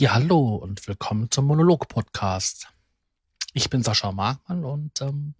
[0.00, 2.68] Ja, hallo und willkommen zum Monolog-Podcast.
[3.52, 5.34] Ich bin Sascha Markmann und ähm,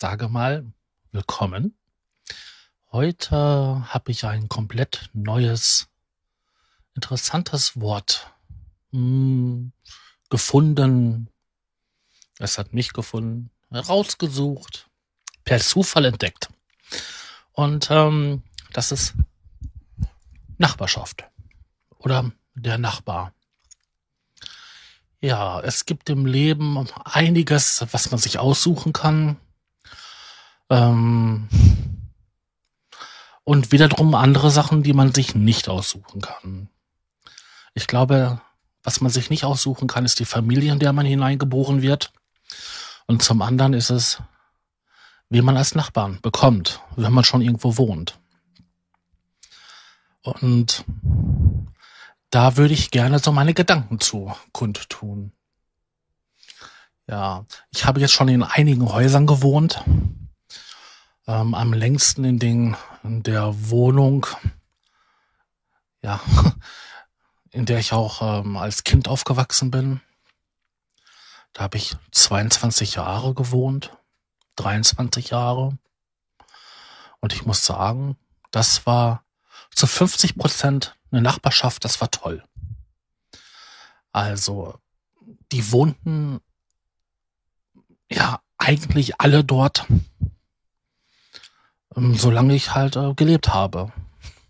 [0.00, 0.66] sage mal
[1.12, 1.76] willkommen.
[2.90, 5.86] Heute habe ich ein komplett neues,
[6.96, 8.34] interessantes Wort
[8.90, 9.70] hm,
[10.28, 11.28] gefunden.
[12.40, 14.90] Es hat mich gefunden, rausgesucht,
[15.44, 16.48] per Zufall entdeckt.
[17.52, 19.14] Und ähm, das ist
[20.58, 21.30] Nachbarschaft
[22.00, 23.32] oder der Nachbar.
[25.20, 29.36] Ja, es gibt im Leben einiges, was man sich aussuchen kann.
[30.70, 31.48] Ähm,
[33.44, 36.70] und wiederum andere Sachen, die man sich nicht aussuchen kann.
[37.74, 38.40] Ich glaube,
[38.82, 42.12] was man sich nicht aussuchen kann, ist die Familie, in der man hineingeboren wird.
[43.06, 44.22] Und zum anderen ist es,
[45.28, 48.18] wie man als Nachbarn bekommt, wenn man schon irgendwo wohnt.
[50.22, 50.84] Und
[52.30, 55.32] da würde ich gerne so meine Gedanken zu kundtun.
[57.08, 59.82] Ja, ich habe jetzt schon in einigen Häusern gewohnt.
[61.26, 64.26] Ähm, am längsten in, den, in der Wohnung,
[66.02, 66.20] ja,
[67.50, 70.00] in der ich auch ähm, als Kind aufgewachsen bin.
[71.52, 73.96] Da habe ich 22 Jahre gewohnt,
[74.56, 75.76] 23 Jahre.
[77.18, 78.16] Und ich muss sagen,
[78.52, 79.24] das war
[79.74, 82.44] zu 50 Prozent eine Nachbarschaft, das war toll.
[84.12, 84.78] Also,
[85.52, 86.40] die wohnten
[88.10, 89.86] ja eigentlich alle dort,
[91.96, 93.92] ähm, solange ich halt äh, gelebt habe.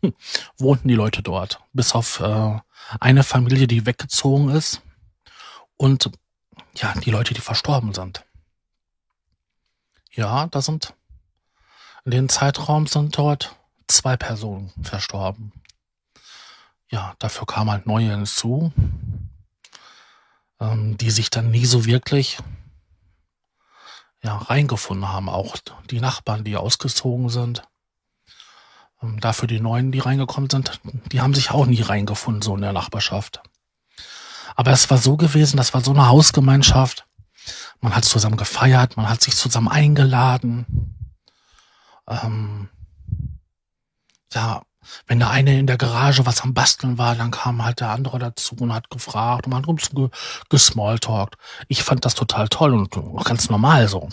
[0.58, 1.60] wohnten die Leute dort.
[1.72, 2.58] Bis auf äh,
[3.00, 4.82] eine Familie, die weggezogen ist.
[5.76, 6.10] Und
[6.74, 8.24] ja, die Leute, die verstorben sind.
[10.12, 10.94] Ja, da sind
[12.04, 13.56] in dem Zeitraum sind dort
[13.90, 15.52] zwei Personen verstorben
[16.90, 18.72] ja, dafür kamen halt neue hinzu,
[20.60, 22.38] ähm, die sich dann nie so wirklich
[24.22, 25.28] ja, reingefunden haben.
[25.28, 25.56] Auch
[25.88, 27.62] die Nachbarn, die ausgezogen sind.
[29.02, 30.80] Ähm, dafür die Neuen, die reingekommen sind,
[31.12, 33.40] die haben sich auch nie reingefunden, so in der Nachbarschaft.
[34.56, 37.06] Aber es war so gewesen, das war so eine Hausgemeinschaft.
[37.80, 40.66] Man hat zusammen gefeiert, man hat sich zusammen eingeladen.
[42.06, 42.68] Ähm,
[44.34, 44.62] ja,
[45.06, 48.18] wenn der eine in der Garage was am Basteln war, dann kam halt der andere
[48.18, 49.90] dazu und hat gefragt und man hat uns
[50.48, 51.36] gesmalltalkt.
[51.68, 54.08] Ich fand das total toll und ganz normal so.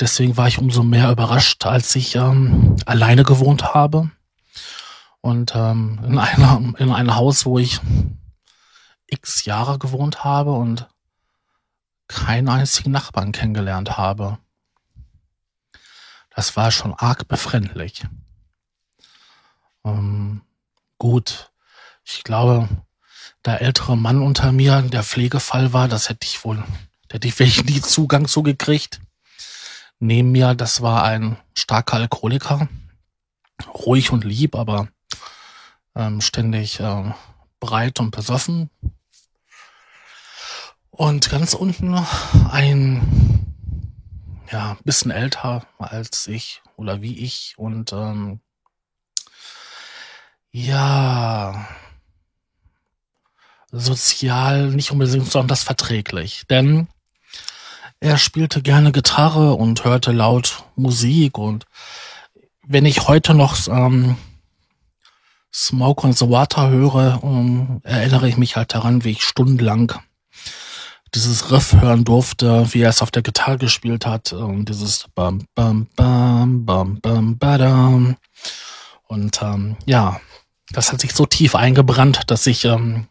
[0.00, 4.10] Deswegen war ich umso mehr überrascht, als ich ähm, alleine gewohnt habe
[5.20, 7.80] und ähm, in einer in einem Haus, wo ich
[9.08, 10.88] x Jahre gewohnt habe und
[12.06, 14.38] keinen einzigen Nachbarn kennengelernt habe.
[16.30, 18.04] Das war schon arg befremdlich.
[19.88, 20.42] Ähm,
[20.98, 21.52] gut,
[22.04, 22.68] ich glaube,
[23.44, 26.62] der ältere Mann unter mir, der Pflegefall war, das hätte ich wohl,
[27.10, 29.00] hätte ich vielleicht nie Zugang zugekriegt.
[30.00, 32.68] Neben mir, das war ein starker Alkoholiker,
[33.74, 34.88] ruhig und lieb, aber
[35.94, 37.12] ähm, ständig äh,
[37.60, 38.70] breit und besoffen.
[40.90, 41.94] Und ganz unten
[42.50, 43.54] ein
[44.50, 48.40] ja bisschen älter als ich oder wie ich und ähm,
[50.66, 51.68] ja,
[53.70, 56.88] sozial nicht unbedingt besonders verträglich, denn
[58.00, 61.38] er spielte gerne Gitarre und hörte laut Musik.
[61.38, 61.66] Und
[62.66, 64.16] wenn ich heute noch ähm,
[65.52, 69.92] Smoke on the Water höre, ähm, erinnere ich mich halt daran, wie ich stundenlang
[71.14, 75.46] dieses Riff hören durfte, wie er es auf der Gitarre gespielt hat, und dieses bam
[75.54, 78.16] bam bam bam bam badam.
[79.06, 80.20] Und ähm, ja,
[80.70, 83.08] das hat sich so tief eingebrannt, dass ich ähm,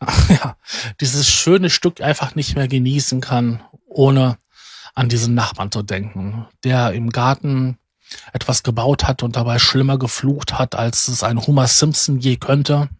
[0.28, 0.56] ja,
[1.00, 4.38] dieses schöne Stück einfach nicht mehr genießen kann, ohne
[4.94, 7.78] an diesen Nachbarn zu denken, der im Garten
[8.32, 12.90] etwas gebaut hat und dabei schlimmer geflucht hat, als es ein Homer Simpson je könnte.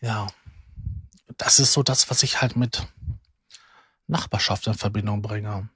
[0.00, 0.26] Ja,
[1.36, 2.86] das ist so das, was ich halt mit
[4.06, 5.68] Nachbarschaft in Verbindung bringe.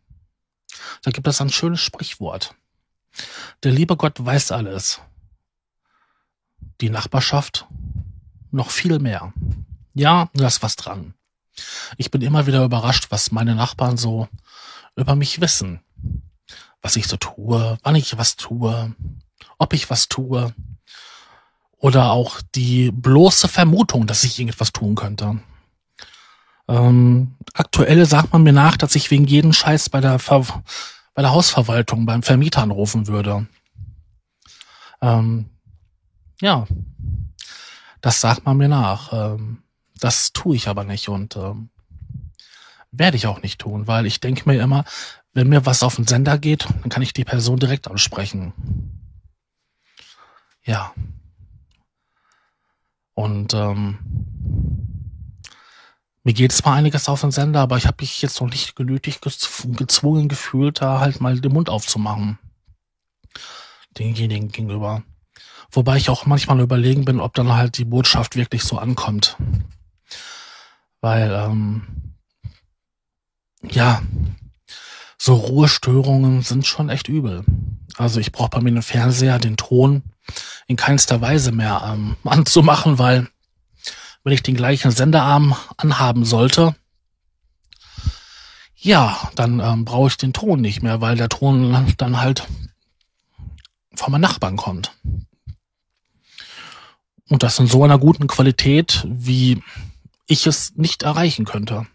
[1.02, 2.54] Da gibt es ein schönes Sprichwort.
[3.62, 5.00] Der liebe Gott weiß alles
[6.84, 7.66] die Nachbarschaft
[8.50, 9.32] noch viel mehr.
[9.94, 11.14] Ja, da ist was dran.
[11.96, 14.28] Ich bin immer wieder überrascht, was meine Nachbarn so
[14.94, 15.80] über mich wissen.
[16.82, 18.94] Was ich so tue, wann ich was tue,
[19.58, 20.54] ob ich was tue.
[21.78, 25.40] Oder auch die bloße Vermutung, dass ich irgendetwas tun könnte.
[26.68, 30.44] Ähm, aktuell sagt man mir nach, dass ich wegen jeden Scheiß bei der, Ver
[31.14, 33.46] bei der Hausverwaltung, beim Vermieter anrufen würde.
[35.00, 35.48] Ähm,
[36.44, 36.66] ja,
[38.02, 39.12] Das sagt man mir nach.
[39.12, 39.62] Ähm,
[39.98, 41.70] das tue ich aber nicht und ähm,
[42.92, 44.84] werde ich auch nicht tun, weil ich denke mir immer,
[45.32, 48.52] wenn mir was auf den Sender geht, dann kann ich die Person direkt ansprechen.
[50.64, 50.92] Ja.
[53.14, 53.98] Und ähm,
[56.24, 59.22] mir geht zwar einiges auf den Sender, aber ich habe mich jetzt noch nicht genötigt
[59.22, 62.38] gezwungen gefühlt, da halt mal den Mund aufzumachen.
[63.96, 65.02] Denjenigen gegenüber.
[65.70, 69.36] Wobei ich auch manchmal überlegen bin, ob dann halt die Botschaft wirklich so ankommt.
[71.00, 72.14] Weil, ähm,
[73.62, 74.02] ja,
[75.18, 77.44] so Ruhestörungen sind schon echt übel.
[77.96, 80.02] Also ich brauche bei mir den Fernseher, den Ton
[80.66, 83.28] in keinster Weise mehr ähm, anzumachen, weil
[84.22, 86.74] wenn ich den gleichen Senderarm anhaben sollte,
[88.76, 92.46] ja, dann ähm, brauche ich den Ton nicht mehr, weil der Ton dann halt
[93.94, 94.92] von meinen Nachbarn kommt.
[97.28, 99.62] Und das in so einer guten Qualität, wie
[100.26, 101.86] ich es nicht erreichen könnte.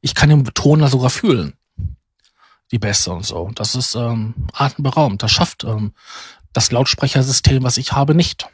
[0.00, 1.54] Ich kann den Ton sogar fühlen.
[2.70, 3.50] Die Bässe und so.
[3.54, 5.22] Das ist ähm, atemberaubend.
[5.22, 5.92] Das schafft ähm,
[6.52, 8.48] das Lautsprechersystem, was ich habe, nicht.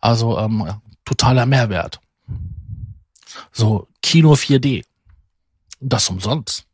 [0.00, 2.00] Also ähm, totaler Mehrwert.
[3.52, 4.84] So Kino 4D.
[5.80, 6.66] Das umsonst.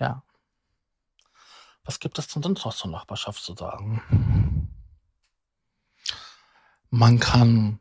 [0.00, 0.22] Ja.
[1.84, 4.02] Was gibt es denn sonst noch zur Nachbarschaft zu sagen?
[6.90, 7.80] Man kann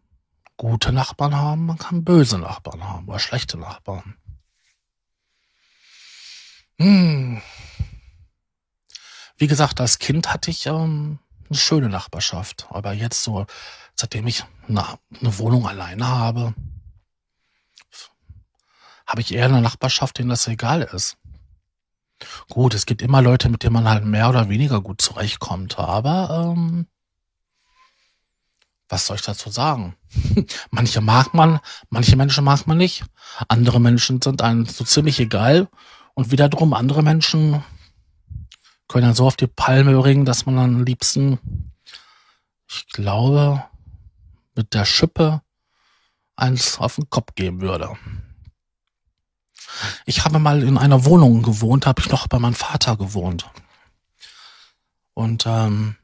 [0.57, 4.15] gute Nachbarn haben, man kann böse Nachbarn haben oder schlechte Nachbarn.
[6.79, 7.41] Hm.
[9.37, 11.19] Wie gesagt, als Kind hatte ich ähm,
[11.49, 13.45] eine schöne Nachbarschaft, aber jetzt so
[13.95, 14.83] seitdem ich eine,
[15.19, 16.53] eine Wohnung alleine habe,
[19.05, 21.17] habe ich eher eine Nachbarschaft, denen das egal ist.
[22.49, 26.53] Gut, es gibt immer Leute, mit denen man halt mehr oder weniger gut zurechtkommt, aber
[26.55, 26.87] ähm,
[28.97, 29.95] was soll ich dazu sagen?
[30.71, 31.59] manche mag man,
[31.91, 33.05] manche Menschen mag man nicht,
[33.47, 35.67] andere Menschen sind einem so ziemlich egal
[36.15, 37.63] und wiederum andere Menschen
[38.87, 41.37] können dann so auf die Palme ringen, dass man am liebsten,
[42.67, 43.63] ich glaube,
[44.55, 45.43] mit der Schippe
[46.35, 47.95] eins auf den Kopf geben würde.
[50.07, 53.47] Ich habe mal in einer Wohnung gewohnt, habe ich noch bei meinem Vater gewohnt.
[55.13, 55.97] Und ähm,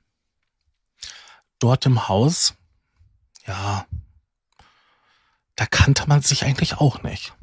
[1.58, 2.54] dort im Haus,
[3.48, 3.86] ja,
[5.56, 7.34] da kannte man sich eigentlich auch nicht.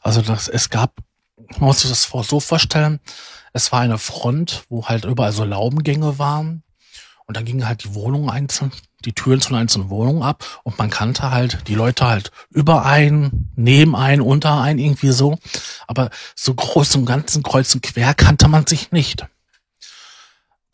[0.00, 0.96] Also das, es gab,
[1.36, 3.00] man muss sich das so vorstellen,
[3.52, 6.62] es war eine Front, wo halt überall so Laubengänge waren.
[7.26, 8.72] Und dann gingen halt die Wohnungen einzeln
[9.04, 13.50] die Türen zu einzelnen Wohnung ab und man kannte halt die Leute halt über ein,
[13.54, 15.38] neben ein, unter ein, irgendwie so.
[15.86, 19.26] Aber so groß und ganzen Kreuz und quer kannte man sich nicht.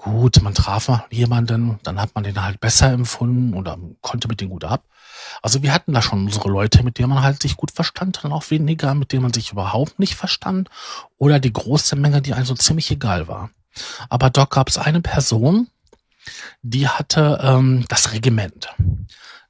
[0.05, 4.43] Gut, man traf mal jemanden, dann hat man den halt besser empfunden oder konnte mit
[4.43, 4.85] denen gut ab.
[5.41, 8.33] Also wir hatten da schon unsere Leute, mit denen man halt sich gut verstand, dann
[8.33, 10.69] auch weniger, mit denen man sich überhaupt nicht verstand
[11.17, 13.49] oder die große Menge, die einem so ziemlich egal war.
[14.11, 15.69] Aber dort gab es eine Person,
[16.61, 18.69] die hatte ähm, das Regiment.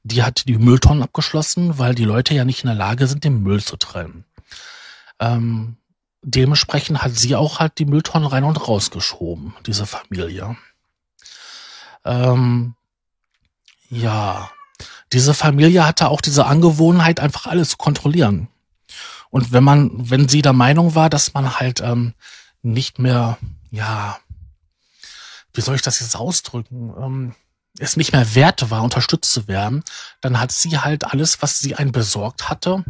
[0.03, 3.43] Die hat die Mülltonnen abgeschlossen, weil die Leute ja nicht in der Lage sind, den
[3.43, 4.23] Müll zu trennen.
[5.19, 5.75] Ähm,
[6.25, 10.57] dementsprechend hat sie auch halt die Mülltonnen rein und rausgeschoben, diese Familie.
[12.03, 12.75] Ähm,
[13.89, 14.49] ja,
[15.13, 18.47] diese Familie hatte auch diese Angewohnheit, einfach alles zu kontrollieren.
[19.29, 22.13] Und wenn man, wenn sie der Meinung war, dass man halt ähm,
[22.63, 23.37] nicht mehr,
[23.69, 24.17] ja,
[25.53, 27.35] wie soll ich das jetzt ausdrücken, ähm,
[27.77, 29.83] es nicht mehr wert war, unterstützt zu werden,
[30.21, 32.83] dann hat sie halt alles, was sie einen besorgt hatte,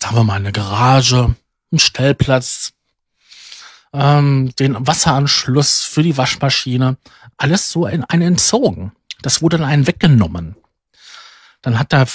[0.00, 1.36] sagen wir mal eine Garage,
[1.70, 2.72] einen Stellplatz,
[3.92, 6.96] ähm, den Wasseranschluss für die Waschmaschine,
[7.36, 8.92] alles so in einen entzogen.
[9.22, 10.56] Das wurde dann einen weggenommen.
[11.62, 12.06] Dann hat der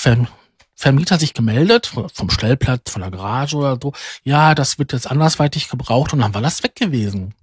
[0.75, 3.93] Vermieter sich gemeldet, vom Stellplatz, von der Garage oder so,
[4.23, 7.33] ja, das wird jetzt andersweitig gebraucht und dann war das weg gewesen.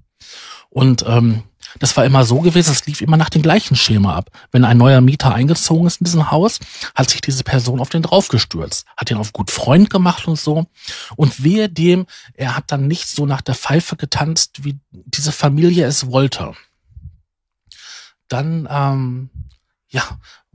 [0.70, 1.44] Und ähm,
[1.78, 4.30] das war immer so gewesen, es lief immer nach dem gleichen Schema ab.
[4.52, 6.58] Wenn ein neuer Mieter eingezogen ist in diesem Haus,
[6.94, 10.66] hat sich diese Person auf den draufgestürzt, hat ihn auf gut Freund gemacht und so.
[11.16, 15.86] Und wehe dem, er hat dann nicht so nach der Pfeife getanzt, wie diese Familie
[15.86, 16.52] es wollte.
[18.28, 19.30] Dann, ähm,
[19.88, 20.02] ja,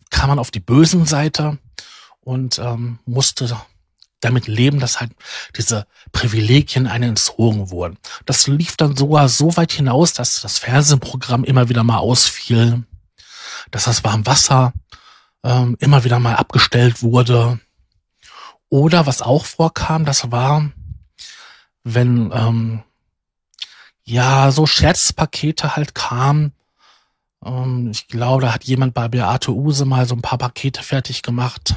[0.10, 1.58] kam man auf die bösen Seite
[2.22, 3.48] und ähm, musste
[4.24, 5.12] damit leben, dass halt
[5.58, 7.98] diese Privilegien einen entzogen wurden.
[8.26, 12.84] Das lief dann sogar so weit hinaus, dass das Fernsehprogramm immer wieder mal ausfiel,
[13.72, 14.74] dass das Warmwasser
[15.44, 17.60] ähm, immer wieder mal abgestellt wurde.
[18.70, 20.72] Oder was auch vorkam, das war,
[21.84, 22.84] wenn ähm,
[24.04, 26.54] ja so Scherzpakete halt kamen,
[27.46, 31.22] Ähm, ich glaube, da hat jemand bei Beate Use mal so ein paar Pakete fertig
[31.24, 31.76] gemacht.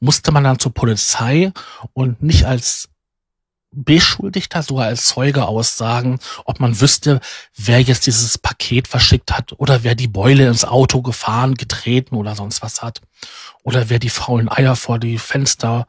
[0.00, 1.52] Musste man dann zur Polizei
[1.92, 2.88] und nicht als
[3.72, 7.20] Beschuldigter, sogar als Zeuge aussagen, ob man wüsste,
[7.56, 12.34] wer jetzt dieses Paket verschickt hat oder wer die Beule ins Auto gefahren, getreten oder
[12.34, 13.02] sonst was hat.
[13.62, 15.86] Oder wer die faulen Eier vor die Fenster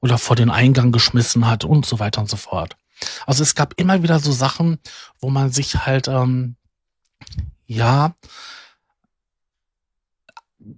[0.00, 2.76] oder vor den Eingang geschmissen hat und so weiter und so fort.
[3.26, 4.78] Also es gab immer wieder so Sachen,
[5.20, 6.56] wo man sich halt, ähm,
[7.66, 8.14] ja,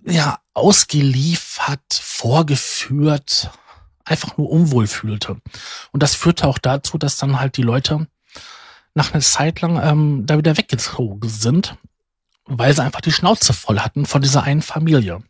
[0.05, 3.51] ja, ausgeliefert, vorgeführt,
[4.05, 5.41] einfach nur unwohl fühlte.
[5.93, 8.07] Und das führte auch dazu, dass dann halt die Leute
[8.95, 11.77] nach einer Zeit lang ähm, da wieder weggezogen sind,
[12.45, 15.23] weil sie einfach die Schnauze voll hatten von dieser einen Familie.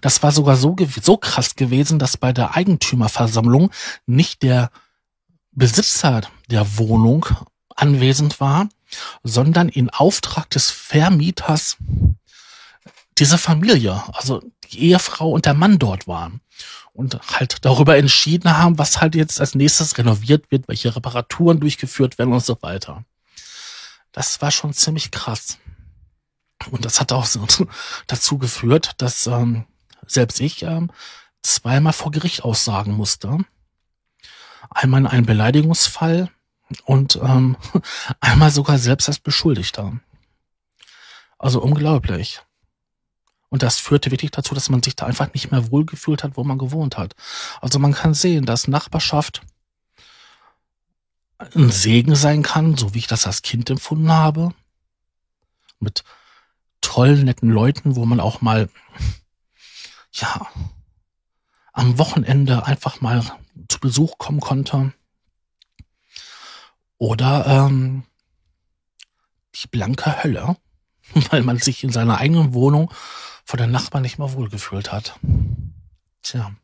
[0.00, 3.70] Das war sogar so, so krass gewesen, dass bei der Eigentümerversammlung
[4.06, 4.70] nicht der
[5.52, 7.26] Besitzer der Wohnung
[7.74, 8.68] anwesend war,
[9.22, 11.76] sondern in Auftrag des Vermieters
[13.18, 16.40] diese Familie, also die Ehefrau und der Mann dort waren
[16.92, 22.18] und halt darüber entschieden haben, was halt jetzt als nächstes renoviert wird, welche Reparaturen durchgeführt
[22.18, 23.04] werden und so weiter.
[24.12, 25.58] Das war schon ziemlich krass.
[26.70, 27.46] Und das hat auch so
[28.06, 29.64] dazu geführt, dass ähm,
[30.06, 30.90] selbst ich ähm,
[31.42, 33.38] zweimal vor Gericht aussagen musste.
[34.68, 36.30] Einmal in einem Beleidigungsfall
[36.84, 37.56] und ähm,
[38.20, 39.98] einmal sogar selbst als Beschuldigter.
[41.38, 42.42] Also unglaublich.
[43.50, 46.44] Und das führte wirklich dazu, dass man sich da einfach nicht mehr wohlgefühlt hat, wo
[46.44, 47.14] man gewohnt hat.
[47.60, 49.42] Also man kann sehen, dass Nachbarschaft
[51.38, 54.54] ein Segen sein kann, so wie ich das als Kind empfunden habe.
[55.80, 56.04] Mit
[56.80, 58.68] tollen, netten Leuten, wo man auch mal,
[60.12, 60.46] ja,
[61.72, 63.24] am Wochenende einfach mal
[63.68, 64.92] zu Besuch kommen konnte.
[66.98, 68.04] Oder ähm,
[69.56, 70.56] die blanke Hölle,
[71.30, 72.92] weil man sich in seiner eigenen Wohnung
[73.50, 75.18] von den Nachbarn nicht mehr wohlgefühlt hat.
[76.22, 76.54] Tja,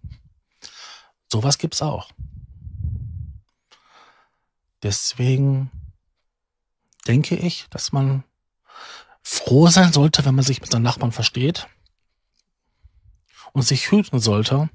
[1.27, 2.13] sowas gibt's auch.
[4.85, 5.73] Deswegen
[7.09, 8.23] denke ich, dass man
[9.21, 11.67] froh sein sollte, wenn man sich mit seinen Nachbarn versteht
[13.53, 14.71] und sich hüten sollte,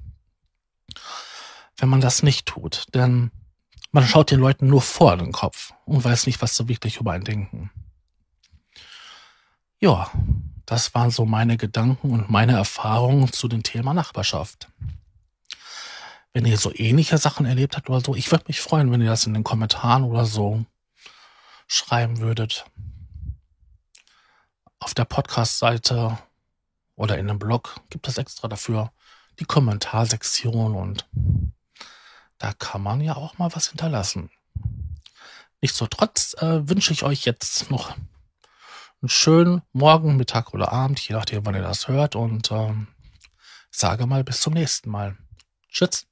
[1.78, 2.84] wenn man das nicht tut.
[2.92, 3.30] Denn
[3.90, 7.12] man schaut den Leuten nur vor den Kopf und weiß nicht, was sie wirklich über
[7.12, 7.70] einen denken.
[9.80, 10.10] Ja,
[10.66, 14.68] das waren so meine Gedanken und meine Erfahrungen zu dem Thema Nachbarschaft.
[16.32, 19.10] Wenn ihr so ähnliche Sachen erlebt habt oder so, ich würde mich freuen, wenn ihr
[19.10, 20.64] das in den Kommentaren oder so
[21.66, 22.64] schreiben würdet.
[24.78, 26.18] Auf der Podcast-Seite
[26.96, 28.92] oder in einem Blog gibt es extra dafür
[29.38, 31.06] die Kommentarsektion und
[32.38, 34.30] da kann man ja auch mal was hinterlassen.
[35.60, 37.94] Nichtsdestotrotz äh, wünsche ich euch jetzt noch
[39.02, 42.14] einen schönen Morgen, Mittag oder Abend, je nachdem, wann ihr das hört.
[42.14, 42.86] Und ähm,
[43.70, 45.16] sage mal bis zum nächsten Mal.
[45.68, 46.06] Tschüss.